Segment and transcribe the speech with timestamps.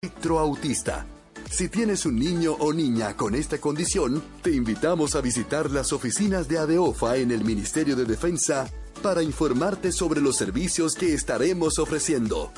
[0.00, 1.06] espectro autista.
[1.50, 6.46] Si tienes un niño o niña con esta condición, te invitamos a visitar las oficinas
[6.46, 8.70] de ADEOFA en el Ministerio de Defensa
[9.02, 12.52] para informarte sobre los servicios que estaremos ofreciendo.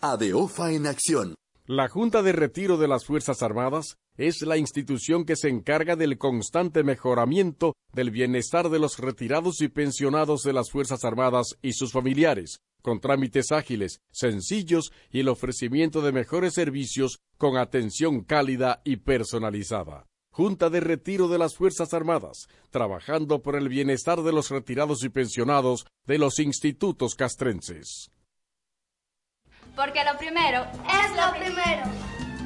[0.00, 1.36] ADEOFA en acción.
[1.64, 6.18] La Junta de Retiro de las Fuerzas Armadas es la institución que se encarga del
[6.18, 11.92] constante mejoramiento del bienestar de los retirados y pensionados de las Fuerzas Armadas y sus
[11.92, 18.96] familiares, con trámites ágiles, sencillos y el ofrecimiento de mejores servicios con atención cálida y
[18.96, 20.04] personalizada.
[20.30, 25.08] Junta de Retiro de las Fuerzas Armadas, trabajando por el bienestar de los retirados y
[25.08, 28.10] pensionados de los institutos castrenses.
[29.74, 32.23] Porque lo primero es lo primero.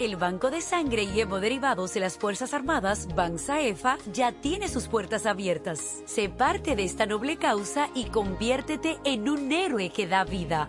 [0.00, 5.24] El Banco de Sangre y Hemoderivados de las Fuerzas Armadas, BANSAEFA, ya tiene sus puertas
[5.24, 6.02] abiertas.
[6.04, 10.68] Sé parte de esta noble causa y conviértete en un héroe que da vida.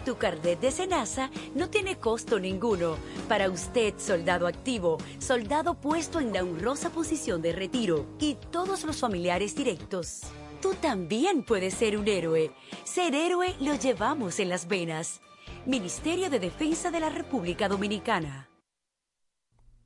[0.00, 2.96] tu carnet de cenaza no tiene costo ninguno.
[3.28, 8.98] Para usted, soldado activo, soldado puesto en la honrosa posición de retiro y todos los
[8.98, 10.22] familiares directos.
[10.60, 12.50] Tú también puedes ser un héroe.
[12.84, 15.20] Ser héroe lo llevamos en las venas.
[15.66, 18.48] Ministerio de Defensa de la República Dominicana.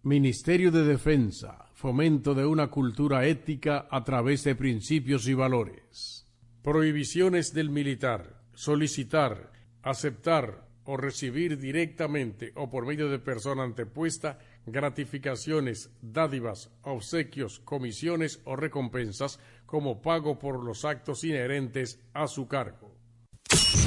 [0.02, 6.26] Ministerio de Defensa, fomento de una cultura ética a través de principios y valores.
[6.62, 15.90] Prohibiciones del militar, solicitar, aceptar o recibir directamente o por medio de persona antepuesta gratificaciones,
[16.02, 22.96] dádivas, obsequios, comisiones o recompensas como pago por los actos inherentes a su cargo.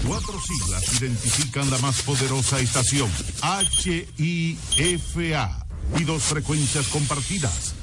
[0.08, 3.10] Cuatro siglas identifican la más poderosa estación,
[4.18, 5.66] HIFA
[6.00, 7.83] y dos frecuencias compartidas.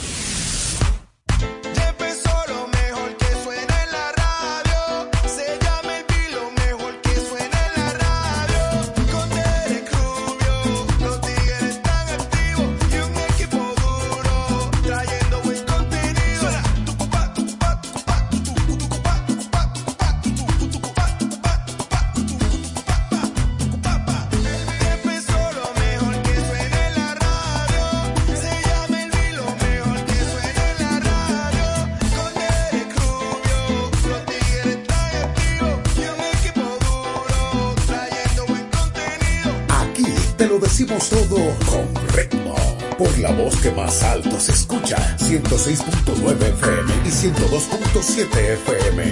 [45.71, 49.03] 106.9 FM y 102.7 FM.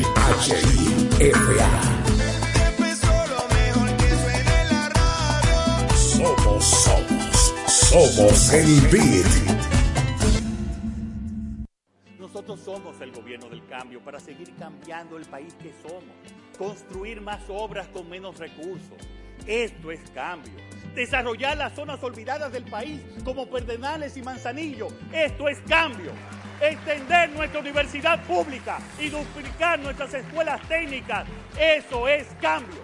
[0.41, 1.69] HIFA.
[5.95, 9.25] Somos, somos, somos el beat.
[12.19, 16.03] Nosotros somos el gobierno del cambio para seguir cambiando el país que somos.
[16.57, 18.97] Construir más obras con menos recursos.
[19.47, 20.51] Esto es cambio
[20.95, 24.87] desarrollar las zonas olvidadas del país como Perdenales y Manzanillo.
[25.13, 26.11] Esto es cambio.
[26.61, 31.25] Extender nuestra universidad pública y duplicar nuestras escuelas técnicas.
[31.57, 32.81] Eso es cambio.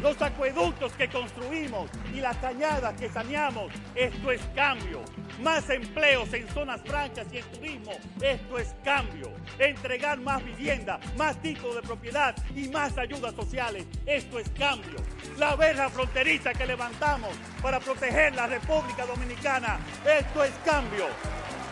[0.00, 3.70] Los acueductos que construimos y las cañadas que saneamos.
[3.94, 5.04] Esto es cambio
[5.40, 7.92] más empleos en zonas francas y en turismo.
[8.20, 9.32] Esto es cambio.
[9.58, 13.86] Entregar más vivienda, más títulos de propiedad y más ayudas sociales.
[14.06, 14.98] Esto es cambio.
[15.38, 17.30] La verja fronteriza que levantamos
[17.62, 19.78] para proteger la República Dominicana.
[20.04, 21.06] Esto es cambio.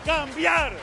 [0.05, 0.73] Cambiar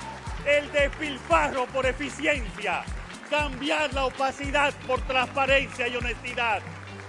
[0.46, 2.84] el despilfarro por eficiencia,
[3.28, 6.62] cambiar la opacidad por transparencia y honestidad,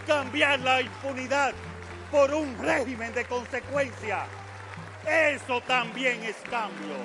[0.07, 1.53] cambiar la impunidad
[2.11, 4.25] por un régimen de consecuencia.
[5.07, 6.95] Eso también es cambio.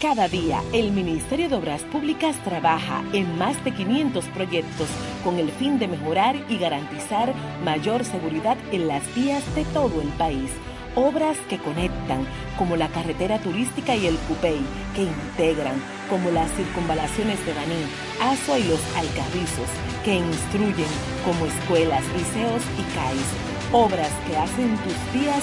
[0.00, 4.88] Cada día, el Ministerio de Obras Públicas trabaja en más de 500 proyectos
[5.22, 7.32] con el fin de mejorar y garantizar
[7.64, 10.50] mayor seguridad en las vías de todo el país
[10.96, 12.24] Obras que conectan,
[12.56, 14.60] como la carretera turística y el Cupey,
[14.94, 15.74] que integran,
[16.08, 17.82] como las circunvalaciones de Baní,
[18.20, 19.68] Asua y los Alcarrizos,
[20.04, 20.86] que instruyen,
[21.24, 23.26] como escuelas, liceos y CAIS.
[23.72, 25.42] Obras que hacen tus vías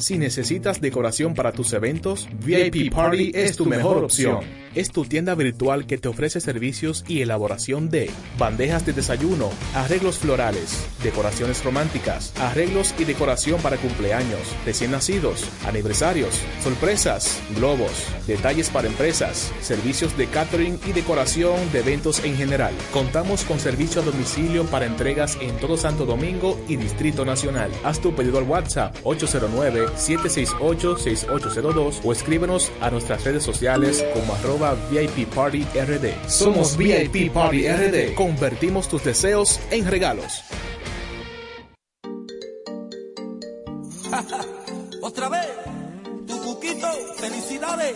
[0.00, 4.40] Si necesitas decoración para tus eventos, VIP Party es tu mejor opción.
[4.74, 8.08] Es tu tienda virtual que te ofrece servicios y elaboración de
[8.38, 16.40] bandejas de desayuno, arreglos florales, decoraciones románticas, arreglos y decoración para cumpleaños, recién nacidos, aniversarios,
[16.62, 22.72] sorpresas, globos, detalles para empresas, servicios de catering y decoración de eventos en general.
[22.92, 27.72] Contamos con servicio a domicilio para entregas en todo Santo Domingo y Distrito Nacional.
[27.82, 34.76] Haz tu pedido al WhatsApp 809 768-6802 o escríbenos a nuestras redes sociales como arroba
[34.90, 36.28] VIP Party RD.
[36.28, 38.14] Somos VIP Party RD.
[38.14, 40.42] Convertimos tus deseos en regalos.
[45.02, 45.46] Otra vez,
[46.26, 47.94] tu cuquito, felicidades.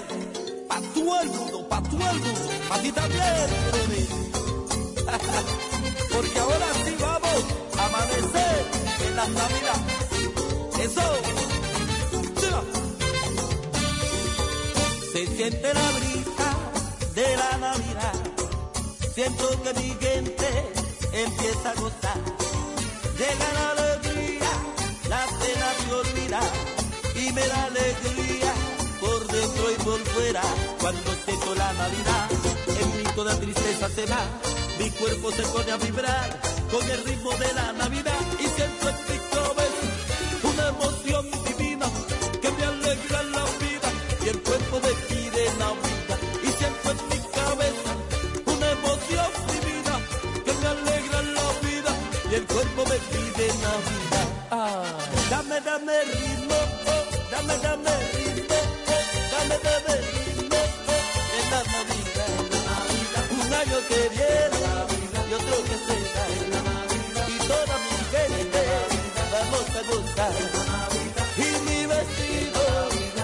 [0.69, 3.23] Pa' todo el mundo, pa' todo el mundo, pa' ti también,
[6.13, 7.45] Porque ahora sí vamos
[7.79, 8.67] a amanecer
[9.07, 10.05] en las navidades.
[10.85, 11.44] Eso.
[15.27, 16.49] Siente la brisa
[17.15, 18.13] de la Navidad.
[19.15, 20.49] Siento que mi gente
[21.13, 22.21] empieza a gozar.
[23.19, 24.51] Llega la alegría,
[25.09, 26.41] la cena se olvida
[27.17, 28.53] y me da alegría
[29.01, 30.43] por dentro y por fuera.
[30.79, 32.29] Cuando siento la Navidad,
[32.81, 34.25] el mito de tristeza se va.
[34.79, 38.97] Mi cuerpo se pone a vibrar con el ritmo de la Navidad y siento en
[39.11, 39.19] mi
[55.65, 56.59] dame, ritmo,
[57.31, 58.59] dame, dame ritmo,
[59.33, 60.61] dame, dame ritmo,
[61.39, 62.35] en la Navidad,
[63.31, 64.61] un año que viene
[65.29, 66.25] y otro que se va,
[67.29, 68.63] y toda mi gente
[69.33, 70.37] vamos a gozar,
[71.37, 72.65] y mi vestido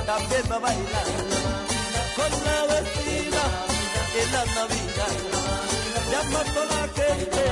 [0.07, 1.09] también va a bailar,
[2.17, 3.45] con la vecina
[4.21, 5.17] en la Navidad,
[6.11, 7.43] llama a la gente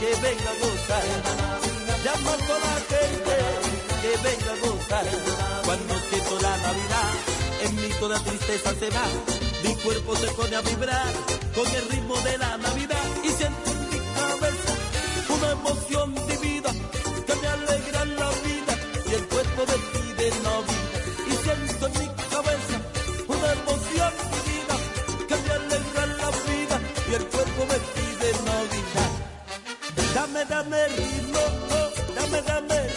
[0.00, 1.06] que venga a gozar.
[2.02, 3.61] Llamando a la gente
[4.12, 5.06] que venga a gozar.
[5.64, 7.10] Cuando siento la Navidad,
[7.64, 9.06] en mí toda tristeza se va.
[9.64, 11.12] Mi cuerpo se pone a vibrar
[11.54, 14.72] con el ritmo de la Navidad y siento en mi cabeza
[15.36, 16.70] una emoción divina
[17.26, 18.72] que me alegra la vida
[19.08, 21.02] y el cuerpo me pide Navidad.
[21.30, 22.76] Y siento en mi cabeza
[23.34, 24.76] una emoción divina
[25.28, 26.76] que me alegra la vida
[27.08, 29.10] y el cuerpo me pide Navidad.
[30.14, 31.42] Dame, dame ritmo
[32.14, 32.91] dame, dame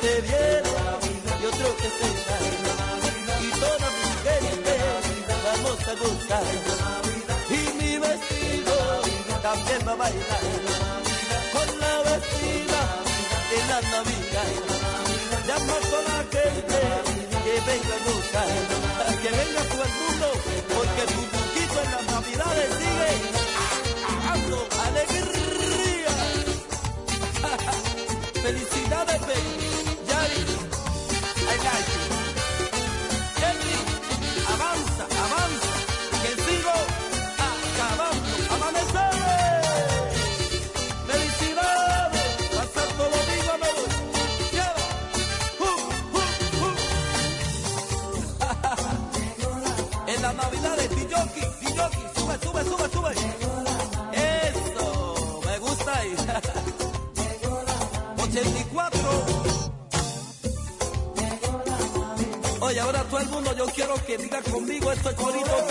[0.00, 0.70] que viene
[1.40, 2.38] y otro que se va,
[3.40, 4.74] y toda mi gente
[5.44, 6.46] vamos a gozar,
[7.50, 8.76] y mi vestido
[9.42, 10.44] también va a bailar,
[11.52, 12.82] con la vecina
[13.56, 14.52] en la Navidad,
[15.46, 16.80] llama a la gente
[17.44, 18.50] que venga a gozar,
[19.22, 20.26] que venga todo el mundo,
[20.74, 23.40] porque tu poquito en las Navidades sigue
[24.90, 26.12] alegría.
[28.42, 29.59] Felicidades, baby.
[31.64, 32.19] like you.
[63.90, 65.69] Quiero que diga conmigo este corito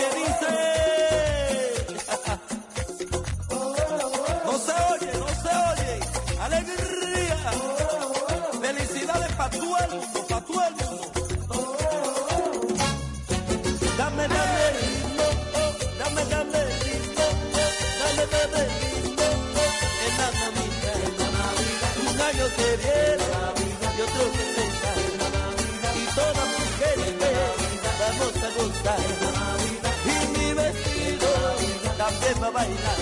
[32.50, 33.00] a bailar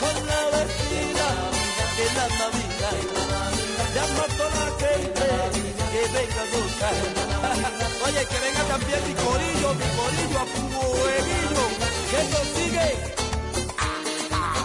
[0.00, 1.26] con la vecina
[1.96, 2.98] de la Navidad.
[3.94, 5.26] Llama a la gente
[5.92, 6.96] que venga a gozar.
[8.06, 11.64] Oye, que venga también mi corillo, mi corillo a fueguillo,
[12.10, 12.88] que nos sigue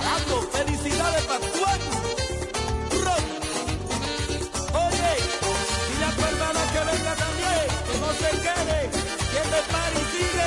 [0.06, 1.48] dando felicidades para tu
[4.86, 5.12] Oye,
[5.92, 8.80] y la hermana que venga también, que no se quede,
[9.34, 10.47] que me pare y sigue.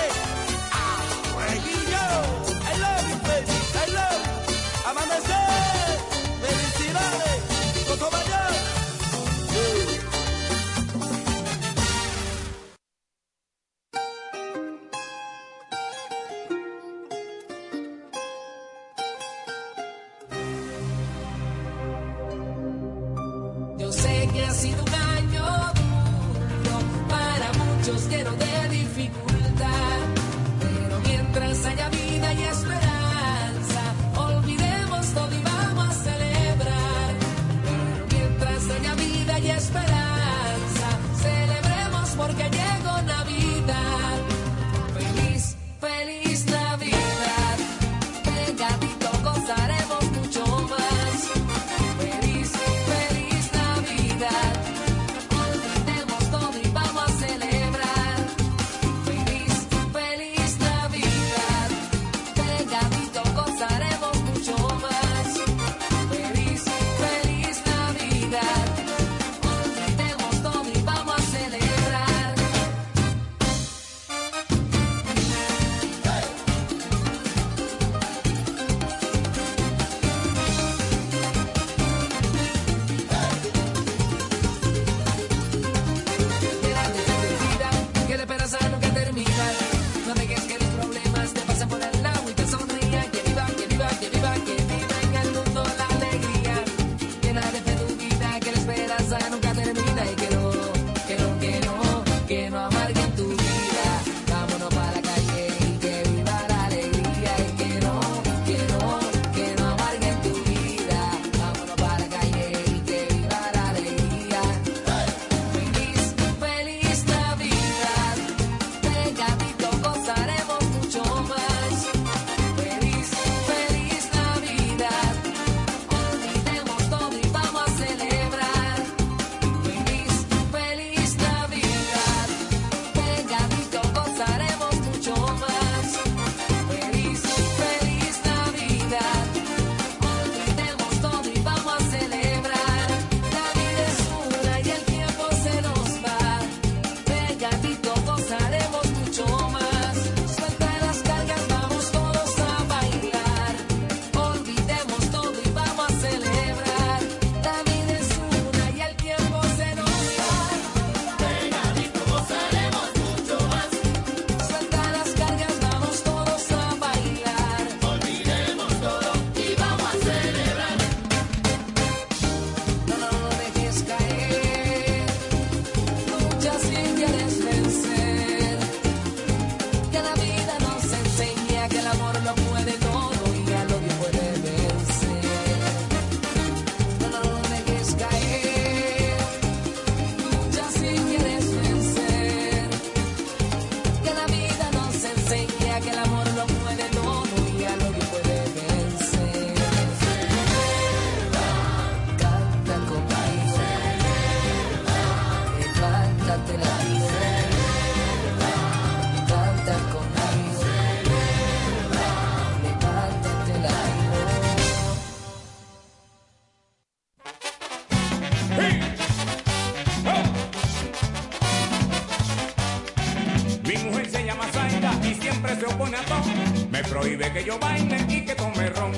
[227.00, 228.92] Prohíbe que yo baile y que tome ron.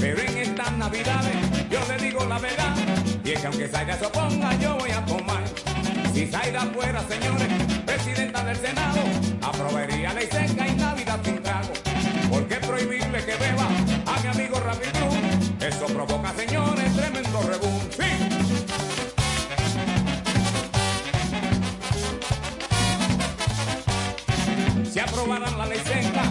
[0.00, 1.36] Pero en estas navidades
[1.70, 2.74] yo le digo la verdad.
[3.24, 5.44] Y es que aunque Zaida se oponga, yo voy a tomar.
[6.14, 7.48] Si Zaida fuera, señores,
[7.84, 9.00] presidenta del Senado,
[9.42, 11.72] aprobaría ley seca y Navidad sin trago.
[12.30, 13.68] ¿Por qué prohibirle que beba
[14.06, 14.88] a mi amigo Rafi?
[15.60, 17.80] Eso provoca, señores, tremendo rebú.
[17.90, 18.46] ¡Sí!
[24.90, 26.22] Si aprobaran la ley seca,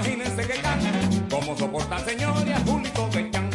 [0.00, 0.80] imagínense que can,
[1.28, 3.50] cómo soportar señores a Julito de Chan.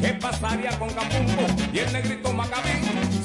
[0.00, 2.70] ¿Qué pasaría con Campumbo y el negrito Macabí?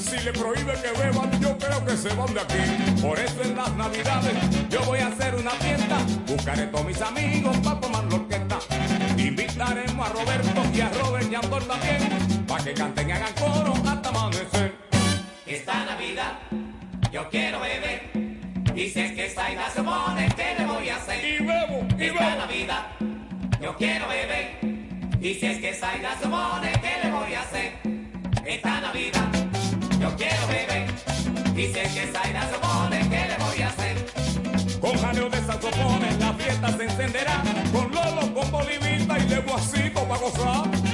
[0.00, 3.00] Si le prohíbe que beban, yo creo que se van de aquí.
[3.00, 4.34] Por eso en las navidades
[4.70, 5.98] yo voy a hacer una fiesta.
[6.26, 8.58] Buscaré todos mis amigos para tomar la orquesta.
[9.16, 13.34] Invitaremos a Roberto y a Robert y a Andor también, para que canten y hagan
[13.34, 14.74] coro hasta amanecer.
[15.46, 16.38] Esta Navidad
[17.12, 18.17] yo quiero beber.
[18.80, 21.24] Es que Zaida se pone, ¿qué le voy a hacer?
[21.24, 22.20] Y bebo, y bebo.
[22.20, 22.86] Navidad
[23.60, 24.56] yo quiero beber.
[25.20, 27.72] Y si es que Zaida se pone, ¿qué le voy a hacer?
[28.46, 29.26] Esta Navidad
[30.00, 30.88] yo quiero beber.
[31.56, 34.78] Y si es que Zaida se pone, ¿qué le voy a hacer?
[34.78, 37.42] Con jaleo de saxofones la fiesta se encenderá,
[37.72, 40.87] con Lolo, con Bolivita y Leguacito para gozar.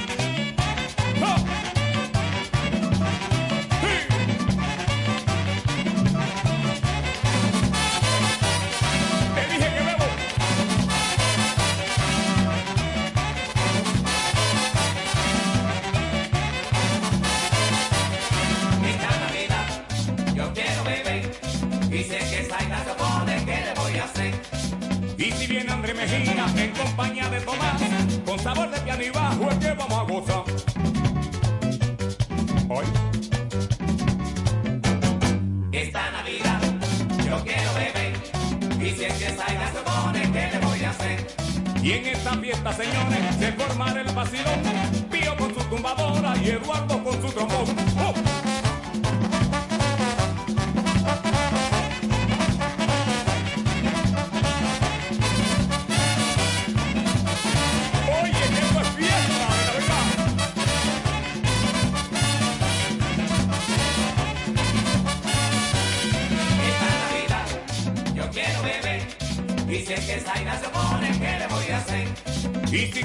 [26.64, 27.82] En compañía de Tomás,
[28.24, 30.44] con sabor de piano y bajo es que vamos a gozar.
[32.70, 32.84] Hoy.
[35.72, 36.60] Esta Navidad
[37.26, 38.12] yo quiero beber.
[38.80, 41.26] Y si es que Zaida se pone, ¿qué le voy a hacer?
[41.82, 44.62] Y en esta fiesta, señores, se formará el vacilón.
[45.10, 47.76] Pío con su tumbadora y Eduardo con su trombón.
[47.98, 48.23] ¡Oh!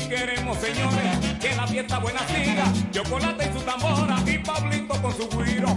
[0.10, 5.30] Queremos, señores, que la fiesta buena siga, Chocolate y su tambora y Pablito con su
[5.30, 5.68] guiro.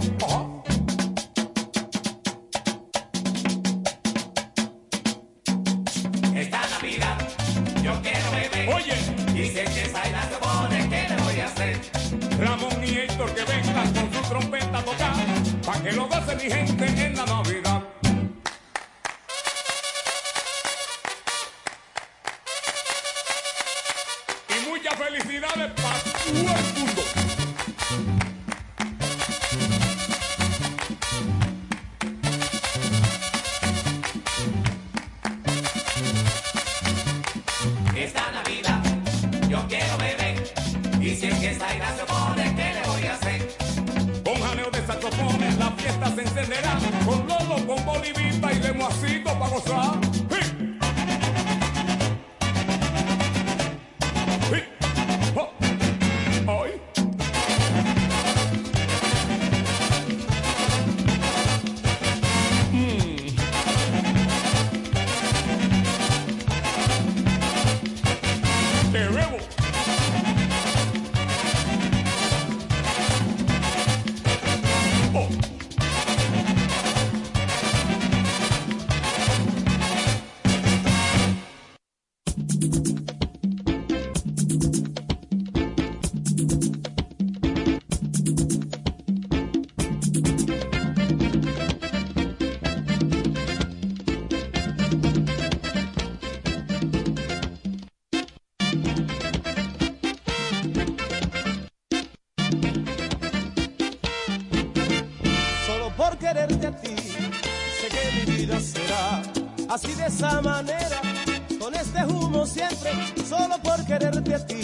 [114.39, 114.61] Ti,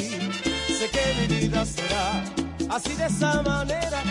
[0.78, 2.24] sé que mi vida será
[2.70, 4.02] así de esa manera,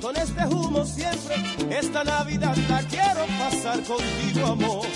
[0.00, 1.36] con este humo siempre,
[1.70, 4.86] esta Navidad la quiero pasar contigo, amor.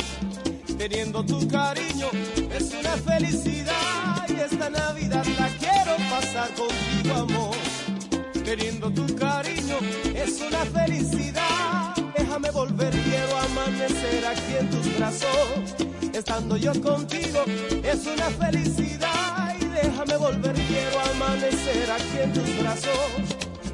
[0.78, 2.08] Teniendo tu cariño
[2.50, 7.72] es una felicidad y esta Navidad la quiero pasar contigo, amor
[8.56, 9.76] queriendo tu cariño
[10.14, 11.94] es una felicidad.
[12.16, 15.74] Déjame volver, quiero amanecer aquí en tus brazos.
[16.12, 17.44] Estando yo contigo
[17.82, 18.91] es una felicidad.
[20.72, 23.10] Quiero amanecer aquí en tus brazos.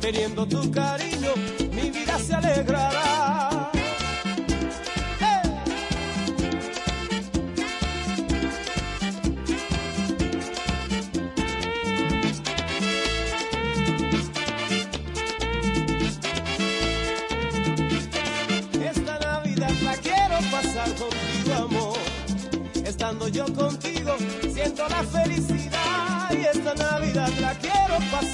[0.01, 1.33] Teniendo tu cariño,
[1.73, 3.71] mi vida se alegrará.
[18.83, 21.99] Esta Navidad la quiero pasar contigo, amor.
[22.85, 24.17] Estando yo contigo,
[24.53, 25.58] siento la felicidad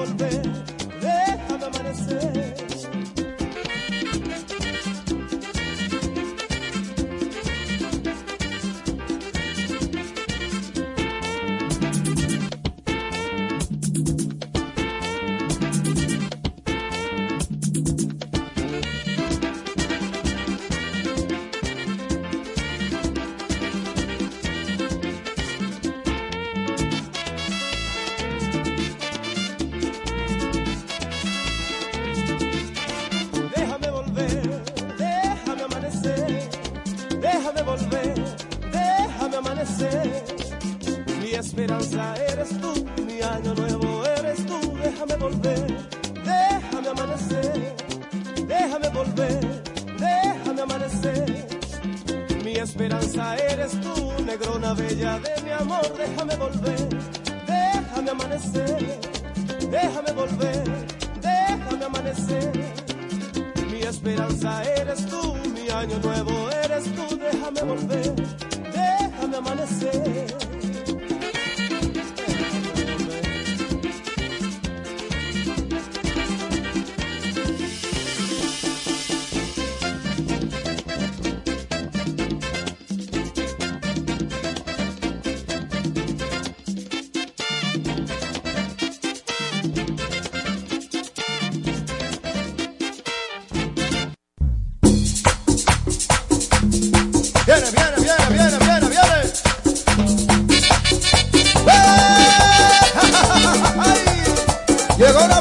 [0.00, 0.39] volver,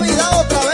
[0.10, 0.69] Navidad otra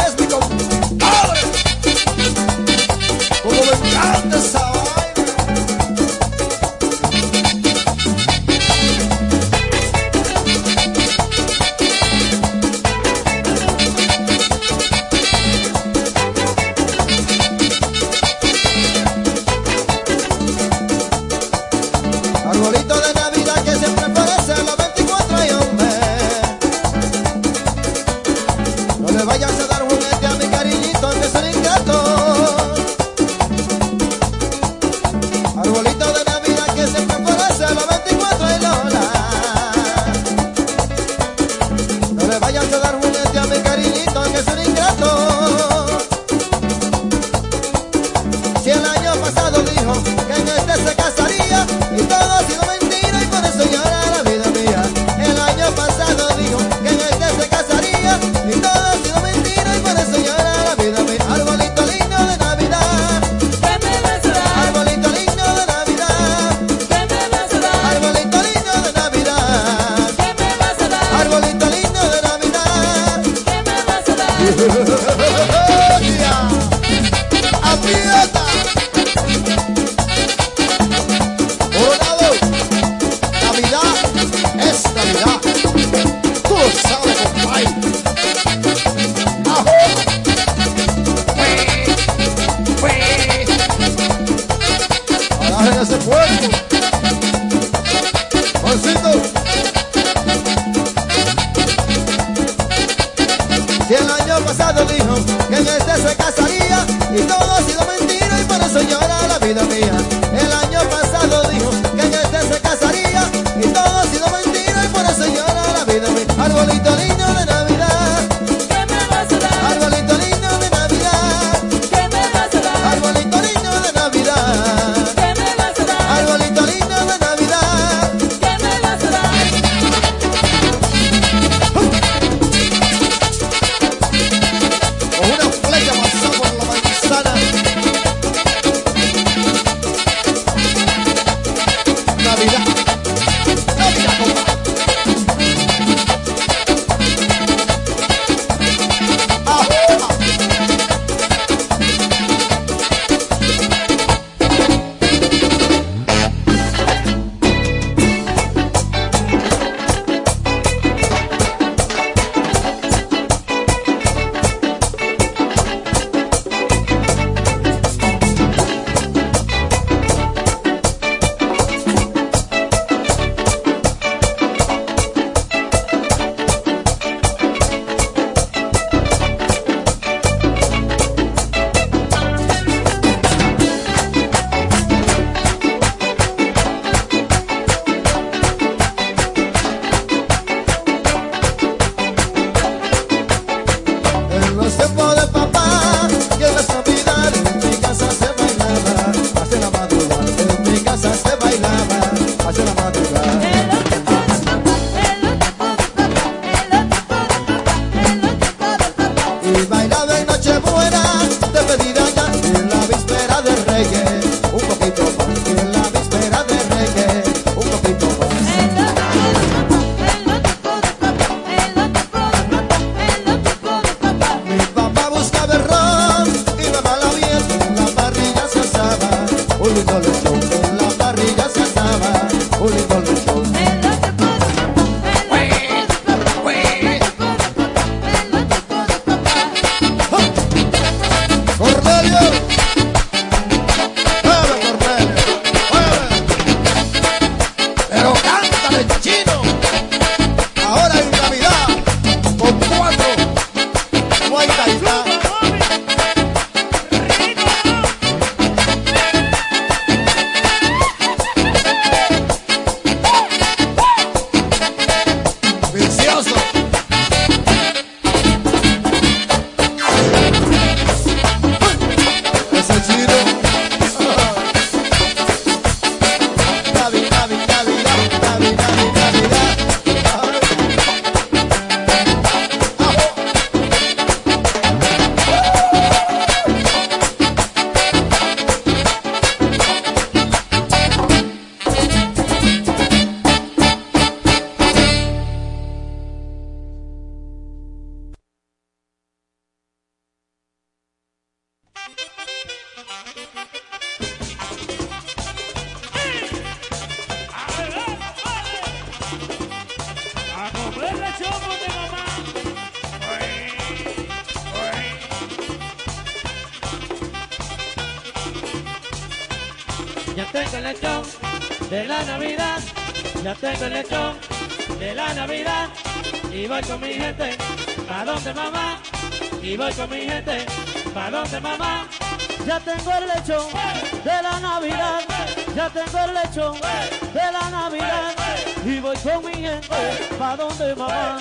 [340.55, 341.17] ¿pa dónde mamá?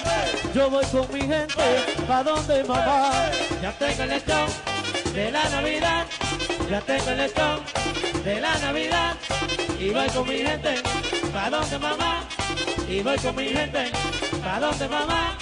[0.55, 3.31] Yo voy con mi gente, ¿pa dónde mamá?
[3.63, 4.49] Ya tengo el lechón
[5.13, 6.07] de la Navidad,
[6.71, 7.61] ya tengo el lechón
[8.25, 9.17] de la Navidad
[9.79, 10.75] y voy con mi gente,
[11.33, 12.25] ¿pa dónde mamá?
[12.89, 13.91] Y voy con mi gente,
[14.43, 15.37] ¿pa dónde mamá?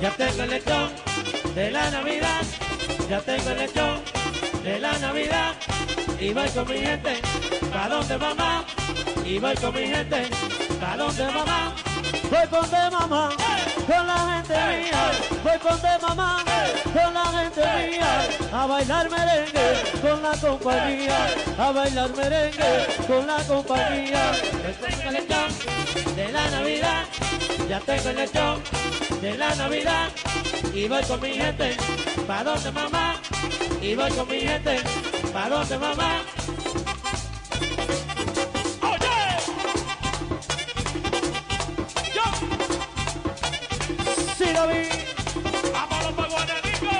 [0.00, 0.90] Ya tengo el lechón
[1.54, 2.42] de la Navidad,
[3.08, 4.00] ya tengo el lechón
[4.62, 5.54] de la Navidad
[6.20, 7.20] y voy con mi gente,
[7.72, 8.64] ¿pa dónde mamá?
[9.24, 10.28] Y voy con mi gente,
[10.80, 11.74] ¿pa dónde mamá?
[12.30, 13.30] Voy con de mamá,
[13.86, 15.10] con la gente mía.
[15.44, 16.44] Voy con de mamá,
[16.92, 18.28] con la gente mía.
[18.52, 21.28] A bailar merengue con la compañía.
[21.58, 24.32] A bailar merengue con la compañía.
[24.62, 27.04] Ya tengo el lechón de la Navidad,
[27.68, 28.85] ya tengo el lechón
[29.26, 30.08] de la Navidad
[30.72, 31.76] y voy con mi gente,
[32.28, 33.16] ¿pa dónde mamá?
[33.82, 34.78] Y voy con mi gente,
[35.32, 36.22] ¿pa dónde mamá?
[44.38, 44.82] Sí lo vi.
[45.72, 46.94] Pa' Guanarico.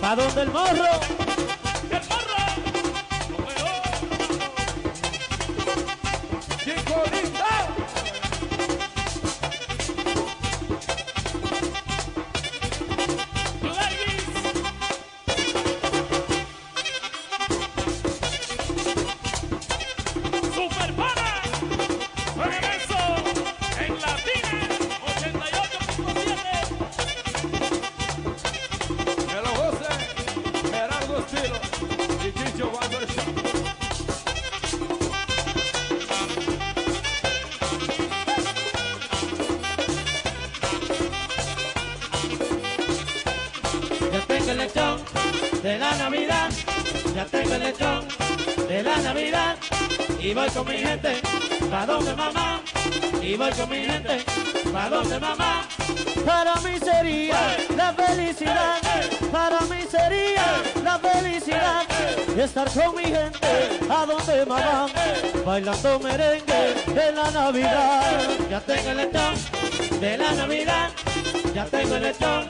[0.00, 1.21] ¿Pa dónde el morro?
[62.44, 64.86] Estar con mi gente, a donde mamá,
[65.44, 68.28] bailando merengue en la Navidad.
[68.50, 70.90] Ya tengo el lechón de la Navidad,
[71.54, 72.48] ya tengo el lechón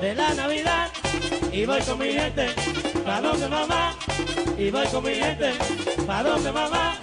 [0.00, 0.88] de la Navidad
[1.52, 2.46] y voy con mi gente,
[3.04, 3.94] ¿pa dónde mamá?
[4.56, 5.52] Y voy con mi gente,
[6.06, 6.96] ¿pa dónde mamá?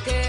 [0.00, 0.21] que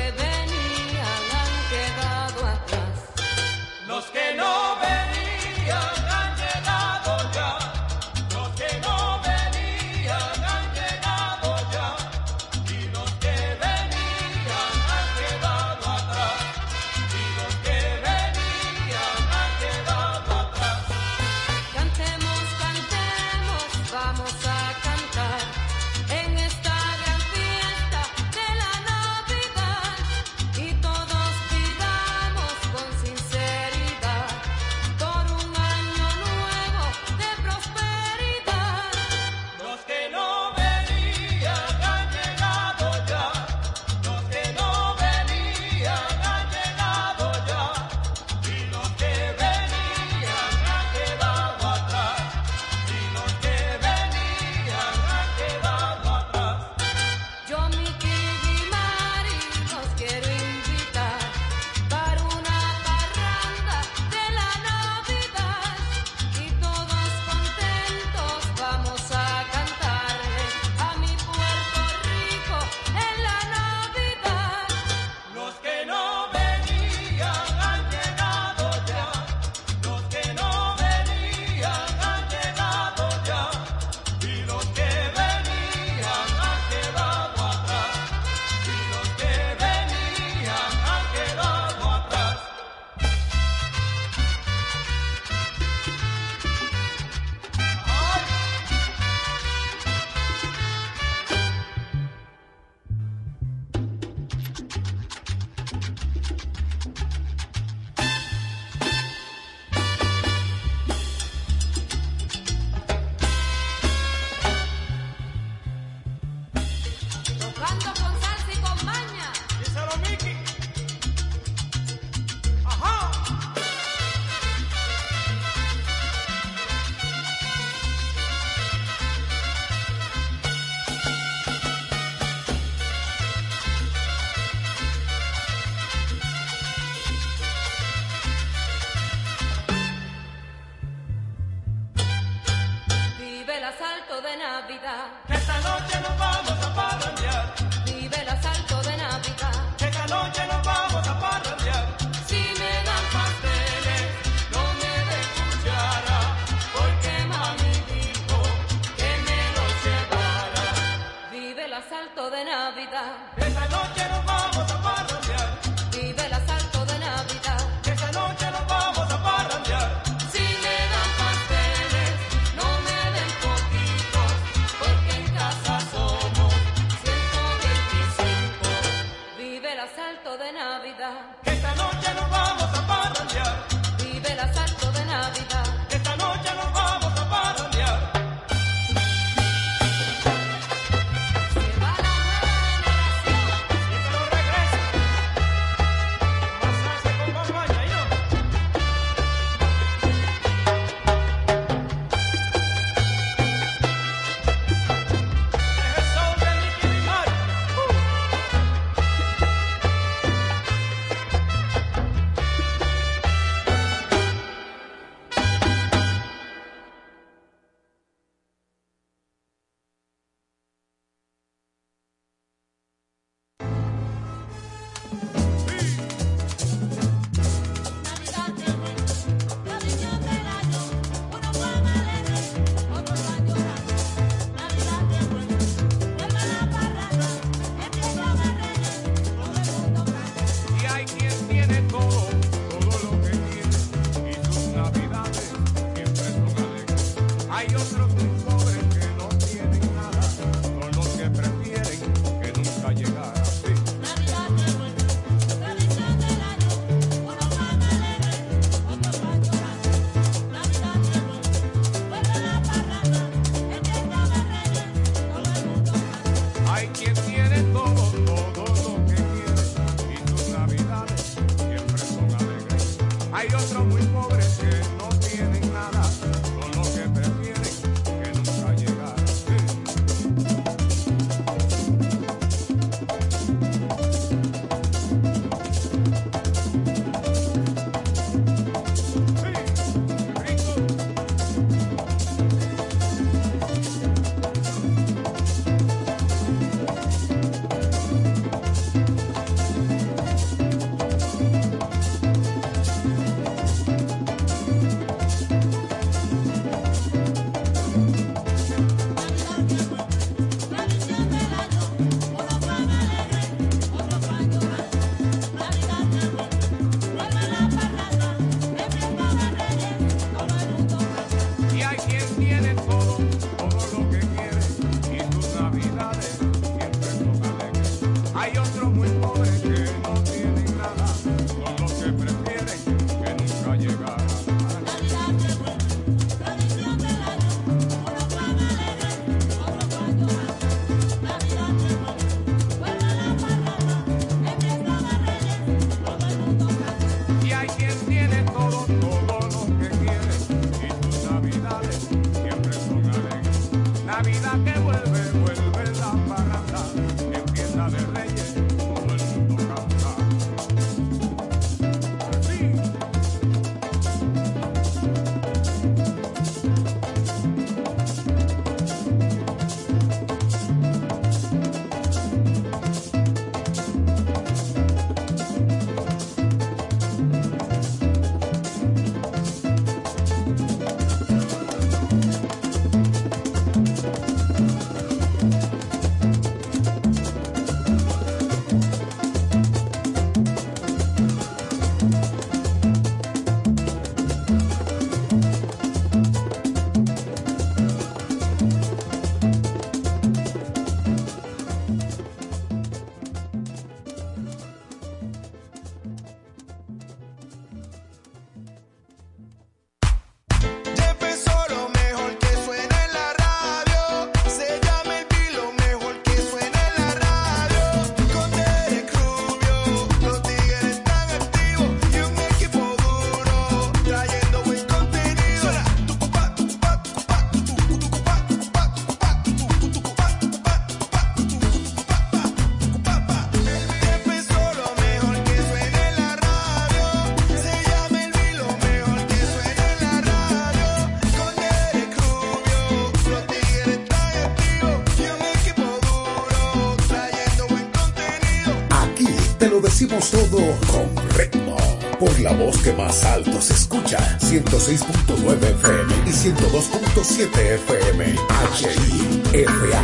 [450.17, 450.59] hacemos todo
[450.91, 451.77] con ritmo.
[452.19, 458.35] Por la voz que más alto se escucha, 106.9 FM y 102.7 FM,
[458.75, 460.03] HIFA.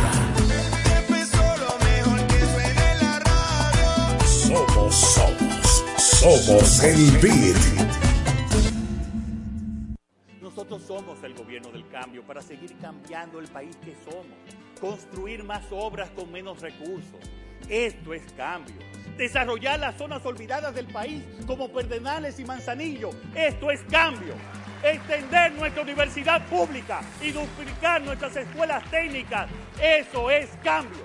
[4.26, 7.56] Somos, somos, somos el beat.
[10.42, 14.26] Nosotros somos el gobierno del cambio para seguir cambiando el país que somos,
[14.80, 17.20] construir más obras con menos recursos
[17.70, 18.74] esto es cambio.
[19.16, 23.10] Desarrollar las zonas olvidadas del país como Perdenales y Manzanillo.
[23.32, 24.34] Esto es cambio.
[24.82, 29.48] Extender nuestra universidad pública y duplicar nuestras escuelas técnicas.
[29.80, 30.98] Eso es cambio.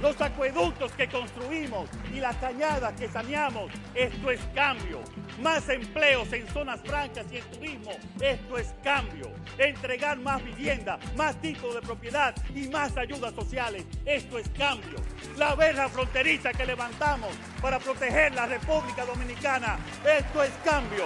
[0.00, 3.70] Los acueductos que construimos y las cañadas que saneamos.
[3.94, 5.02] Esto es cambio.
[5.40, 7.92] Más empleos en zonas francas y en turismo.
[8.20, 9.30] Esto es cambio.
[9.56, 13.84] Entregar más vivienda, más tipos de propiedad y más ayudas sociales.
[14.04, 14.98] Esto es cambio.
[15.36, 17.30] La verja fronteriza que levantamos
[17.62, 19.78] para proteger la República Dominicana.
[20.04, 21.04] Esto es cambio.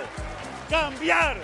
[0.71, 1.37] Cambiar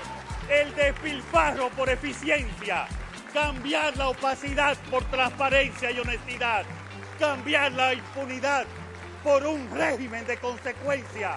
[0.48, 2.86] el despilfarro por eficiencia.
[3.34, 6.64] Cambiar la opacidad por transparencia y honestidad.
[7.18, 8.64] Cambiar la impunidad
[9.22, 11.36] por un régimen de consecuencia.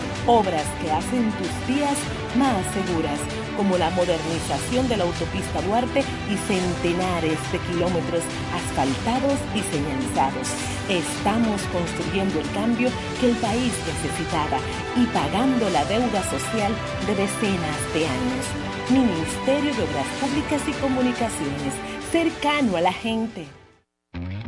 [0.27, 1.97] Obras que hacen tus vías
[2.37, 3.19] más seguras,
[3.57, 10.47] como la modernización de la autopista Duarte y centenares de kilómetros asfaltados y señalizados.
[10.89, 14.57] Estamos construyendo el cambio que el país necesitaba
[14.95, 16.71] y pagando la deuda social
[17.07, 18.45] de decenas de años.
[18.89, 21.73] Ministerio de Obras Públicas y Comunicaciones,
[22.11, 23.47] cercano a la gente.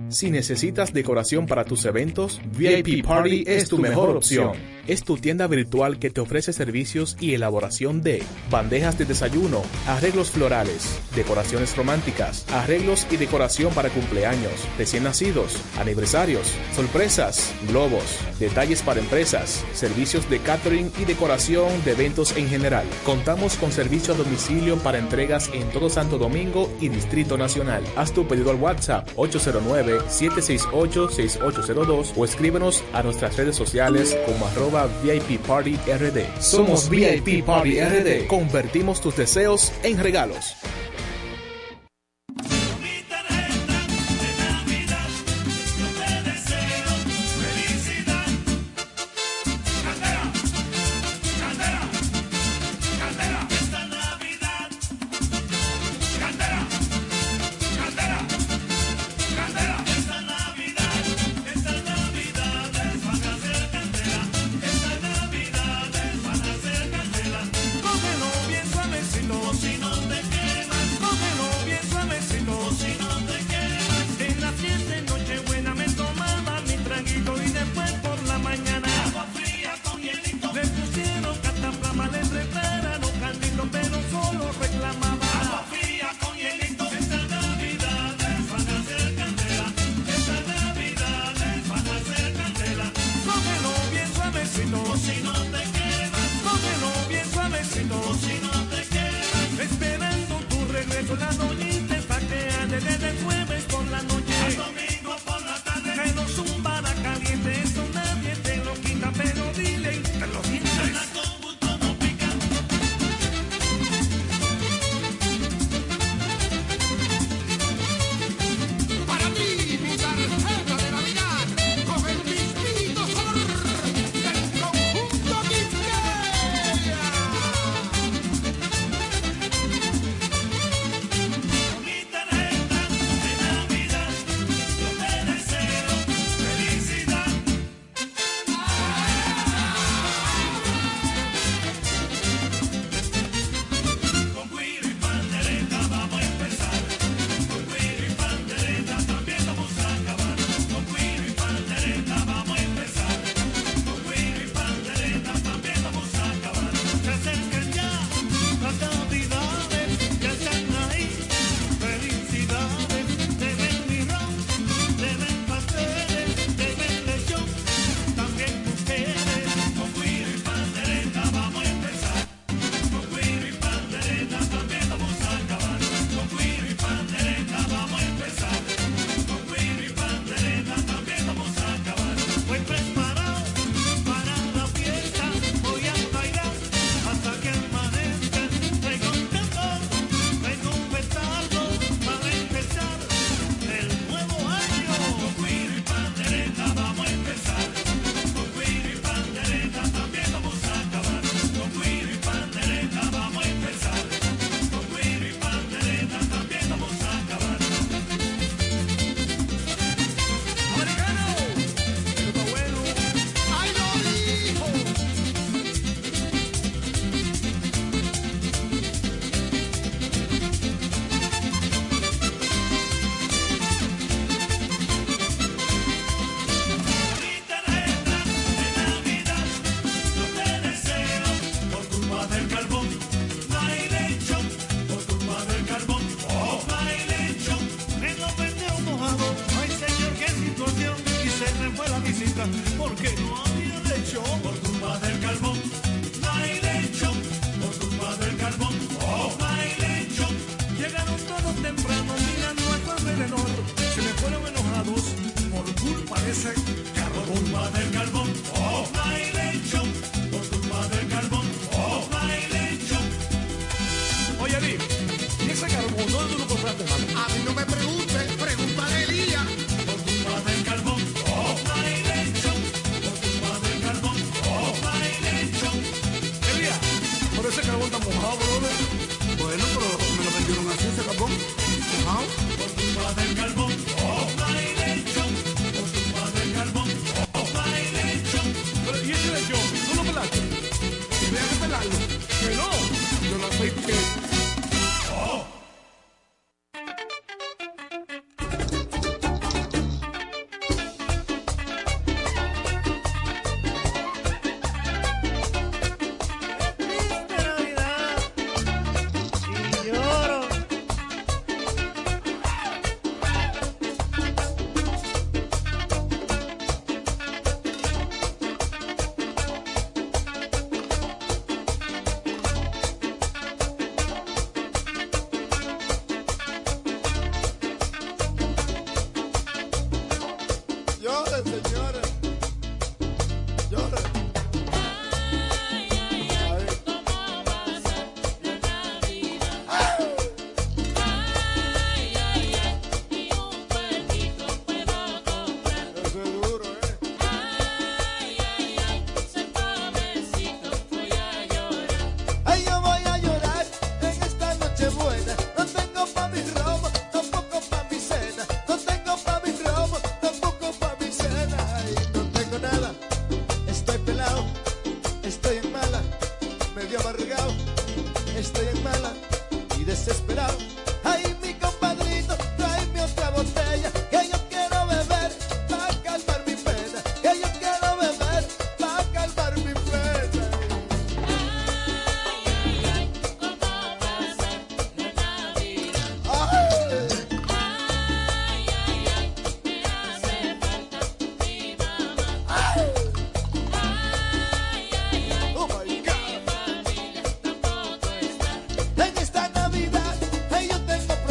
[0.09, 4.51] Si necesitas decoración para tus eventos, VIP Party es tu mejor opción.
[4.85, 8.21] Es tu tienda virtual que te ofrece servicios y elaboración de
[8.51, 16.51] bandejas de desayuno, arreglos florales, decoraciones románticas, arreglos y decoración para cumpleaños, recién nacidos, aniversarios,
[16.75, 18.03] sorpresas, globos,
[18.41, 22.83] detalles para empresas, servicios de catering y decoración de eventos en general.
[23.05, 27.83] Contamos con servicio a domicilio para entregas en todo Santo Domingo y Distrito Nacional.
[27.95, 34.72] Haz tu pedido al WhatsApp 809-768-6802 o escríbenos a nuestras redes sociales como arroba
[35.03, 36.41] VIP Party RD.
[36.41, 38.27] Somos VIP Party RD.
[38.27, 40.55] Convertimos tus deseos en regalos.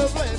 [0.03, 0.32] Yo tengo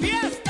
[0.00, 0.45] fiesta.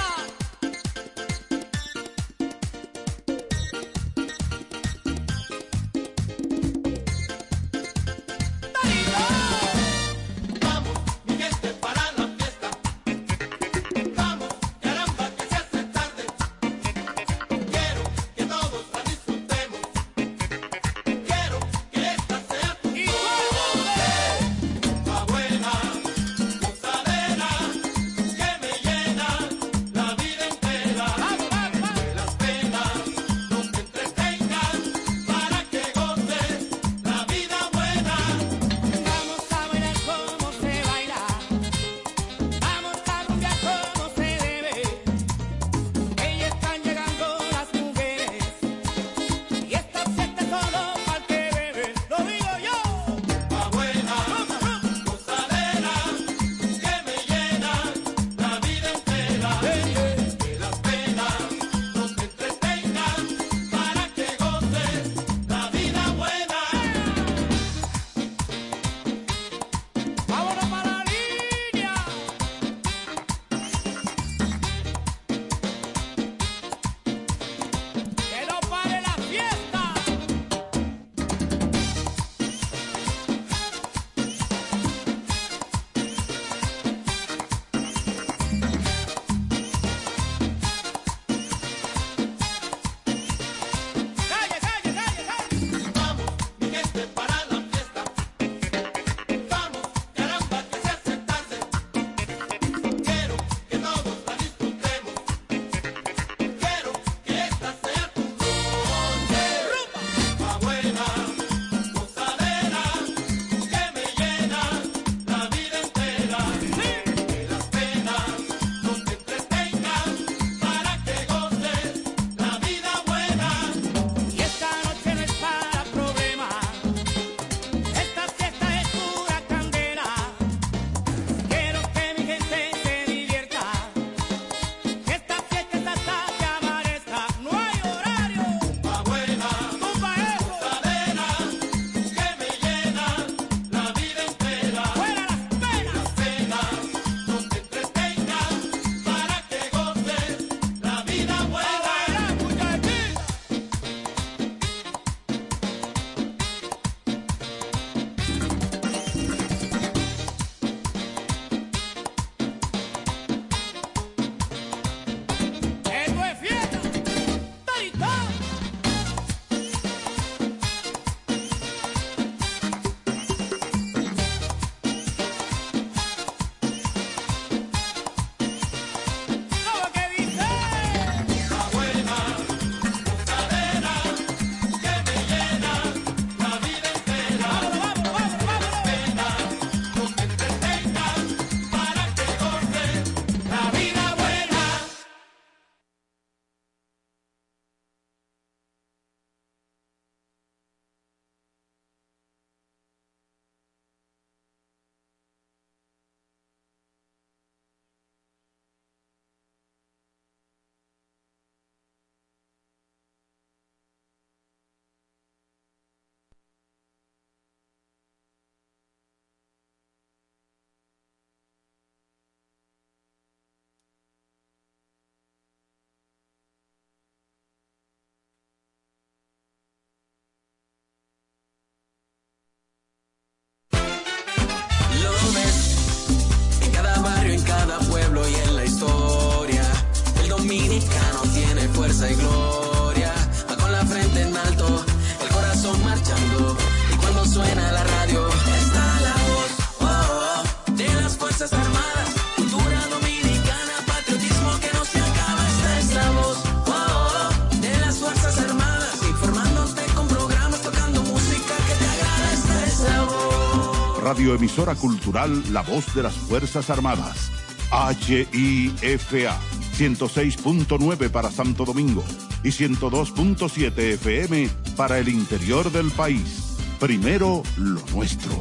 [264.17, 267.31] radioemisora cultural La Voz de las Fuerzas Armadas.
[267.71, 269.39] HIFA
[269.77, 272.03] 106.9 para Santo Domingo
[272.43, 276.57] y 102.7 FM para el interior del país.
[276.81, 278.33] Primero lo nuestro.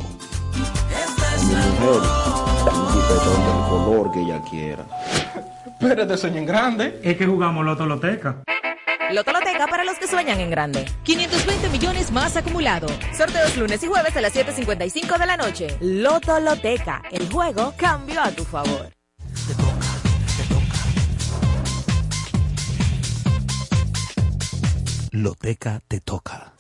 [1.42, 2.02] Mi mujer,
[2.64, 2.86] tan
[3.44, 4.88] el color que ella quiera.
[5.78, 7.02] Pero este sueño en grande.
[7.04, 8.38] Es que jugamos la toloteca.
[9.12, 10.86] Lotoloteca para los que sueñan en grande.
[11.04, 12.88] 520 millones más acumulado.
[13.16, 15.78] Sorteos lunes y jueves a las 7.55 de la noche.
[15.80, 17.04] Lotoloteca.
[17.12, 18.92] El juego cambió a tu favor.
[25.12, 26.55] Loteca te toca.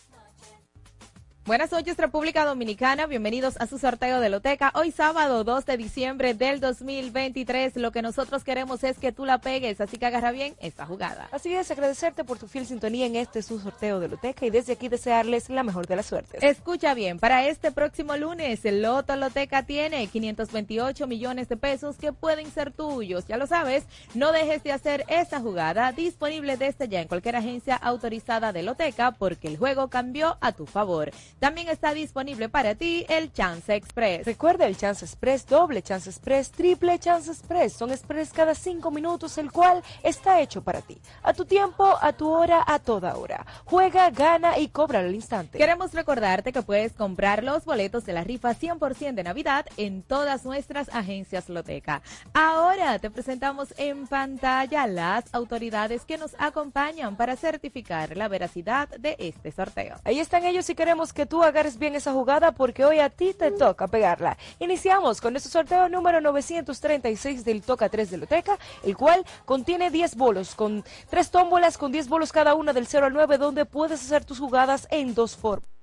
[1.45, 4.71] Buenas noches República Dominicana, bienvenidos a su sorteo de Loteca.
[4.73, 9.37] Hoy sábado 2 de diciembre del 2023, lo que nosotros queremos es que tú la
[9.37, 11.29] pegues, así que agarra bien esta jugada.
[11.31, 14.73] Así es, agradecerte por tu fiel sintonía en este su sorteo de Loteca y desde
[14.73, 16.41] aquí desearles la mejor de las suertes.
[16.41, 22.11] Escucha bien, para este próximo lunes el Loto Loteca tiene 528 millones de pesos que
[22.11, 23.27] pueden ser tuyos.
[23.27, 23.83] Ya lo sabes,
[24.15, 29.11] no dejes de hacer esta jugada disponible desde ya en cualquier agencia autorizada de Loteca
[29.11, 31.11] porque el juego cambió a tu favor.
[31.39, 34.25] También está disponible para ti el Chance Express.
[34.25, 37.73] Recuerda el Chance Express, doble Chance Express, triple Chance Express.
[37.73, 40.97] Son express cada cinco minutos, el cual está hecho para ti.
[41.23, 43.45] A tu tiempo, a tu hora, a toda hora.
[43.65, 45.57] Juega, gana y cobra al instante.
[45.57, 50.45] Queremos recordarte que puedes comprar los boletos de la rifa 100% de Navidad en todas
[50.45, 52.01] nuestras agencias Loteca.
[52.33, 59.15] Ahora te presentamos en pantalla las autoridades que nos acompañan para certificar la veracidad de
[59.19, 59.97] este sorteo.
[60.03, 63.33] Ahí están ellos y queremos que tú agarres bien esa jugada porque hoy a ti
[63.33, 64.37] te toca pegarla.
[64.59, 70.15] Iniciamos con nuestro sorteo número 936 del Toca 3 de Loteca, el cual contiene 10
[70.15, 74.01] bolos, con 3 tómbolas con 10 bolos cada una del 0 al 9, donde puedes
[74.01, 75.74] hacer tus jugadas en dos formas.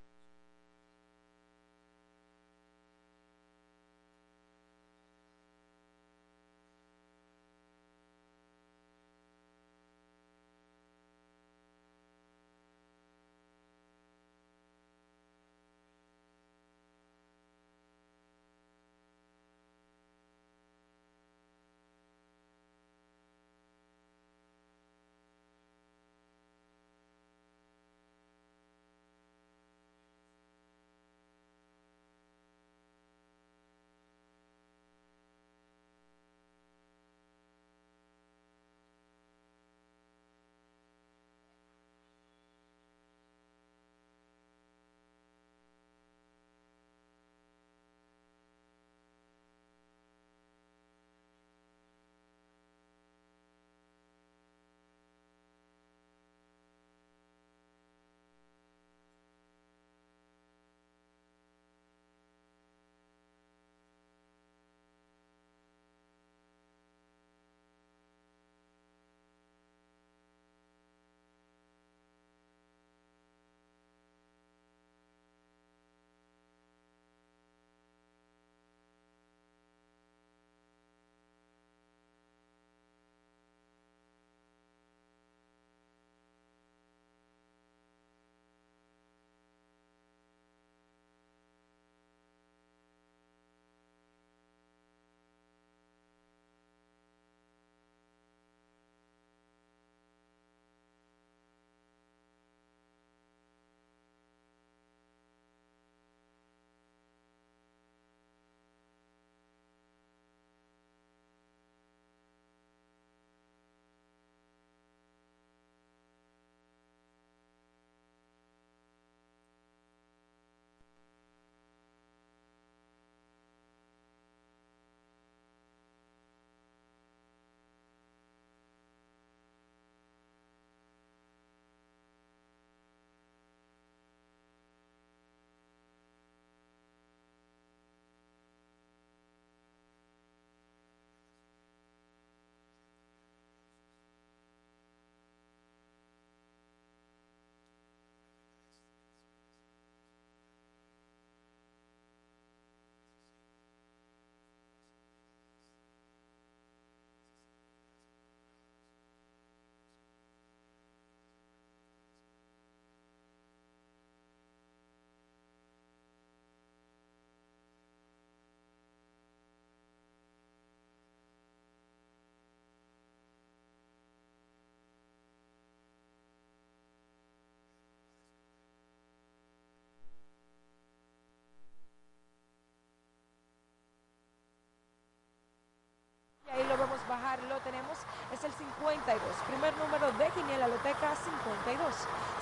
[188.63, 189.21] 52.
[189.49, 191.95] Primer número de Quiniela Loteca, 52.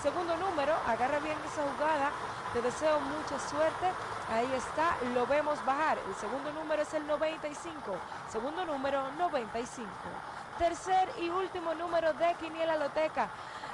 [0.02, 2.10] Segundo número, agarra bien esa jugada.
[2.52, 3.86] Te deseo mucha suerte.
[4.30, 5.98] Ahí está, lo vemos bajar.
[6.06, 7.96] El segundo número es el 95.
[8.28, 9.88] Segundo número 95.
[10.58, 13.28] Tercer y último número de Quiniela Loteca.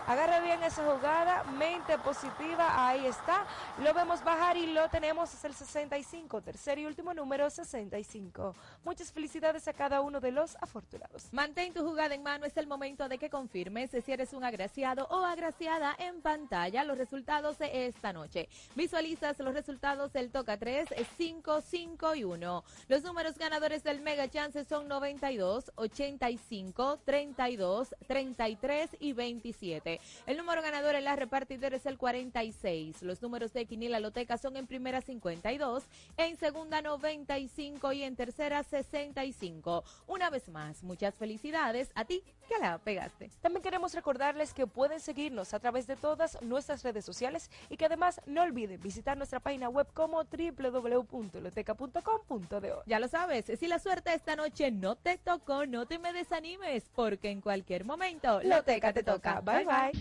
[0.07, 3.45] Agarra bien esa jugada, mente positiva, ahí está.
[3.83, 8.55] Lo vemos bajar y lo tenemos, es el 65, tercer y último número 65.
[8.85, 11.33] Muchas felicidades a cada uno de los afortunados.
[11.33, 15.09] Mantén tu jugada en mano, es el momento de que confirmes si eres un agraciado
[15.11, 18.49] o agraciada en pantalla los resultados de esta noche.
[18.77, 22.65] Visualizas los resultados del Toca 3, 5, 5 y 1.
[22.87, 29.96] Los números ganadores del Mega Chance son 92, 85, 32, 33 y 27.
[30.27, 33.03] El número ganador en la repartidora es el 46.
[33.03, 35.85] Los números de Quinila Loteca son en primera 52,
[36.17, 39.85] en segunda 95 y en tercera 65.
[40.07, 43.31] Una vez más, muchas felicidades a ti que la pegaste.
[43.41, 47.85] También queremos recordarles que pueden seguirnos a través de todas nuestras redes sociales y que
[47.87, 52.83] además no olviden visitar nuestra página web como www.loteca.com.do.
[52.87, 56.85] Ya lo sabes, si la suerte esta noche no te tocó, no te me desanimes,
[56.95, 59.41] porque en cualquier momento Loteca te toca.
[59.41, 59.93] Bye bye.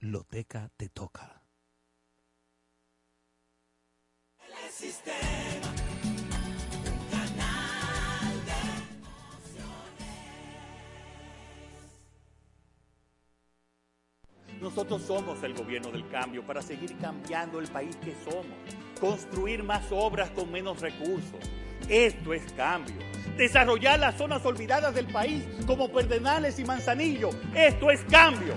[0.00, 1.40] Loteca te toca.
[4.46, 5.72] El sistema,
[7.10, 8.60] canal de
[14.60, 18.56] Nosotros somos el gobierno del cambio para seguir cambiando el país que somos.
[18.98, 21.38] Construir más obras con menos recursos.
[21.88, 22.96] Esto es cambio.
[23.36, 27.30] Desarrollar las zonas olvidadas del país como Perdenales y Manzanillo.
[27.54, 28.54] Esto es cambio.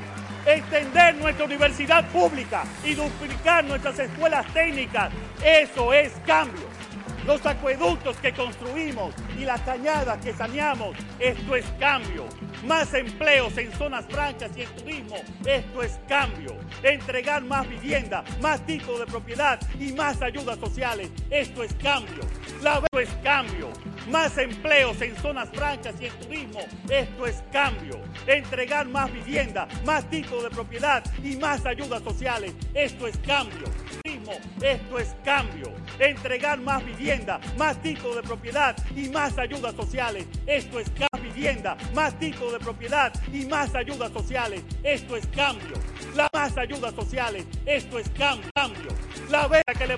[0.47, 5.11] Extender nuestra universidad pública y duplicar nuestras escuelas técnicas.
[5.43, 6.86] Eso es cambio.
[7.27, 10.95] Los acueductos que construimos y las cañadas que saneamos.
[11.19, 12.25] Esto es cambio.
[12.65, 15.17] Más empleos en zonas francas y en turismo.
[15.45, 16.55] Esto es cambio.
[16.81, 21.09] Entregar más vivienda, más títulos de propiedad y más ayudas sociales.
[21.29, 22.23] Esto es cambio.
[22.61, 23.73] La esto es cambio.
[24.09, 26.61] Más empleos en zonas francas y en turismo.
[26.89, 27.99] Esto es cambio.
[28.25, 32.53] Entregar más vivienda, más títulos de propiedad y más ayudas sociales.
[32.73, 33.67] Esto es cambio.
[34.61, 35.71] Esto es cambio.
[35.99, 37.16] Entregar más vivienda,
[37.57, 40.25] más títulos de propiedad y más ayudas sociales.
[40.45, 40.91] Esto es.
[41.21, 44.63] Vivienda, más títulos de propiedad y más ayudas sociales.
[44.81, 45.77] Esto es cambio.
[46.15, 47.45] La más ayudas sociales.
[47.65, 48.91] Esto es cambio.
[49.29, 49.95] La vera que le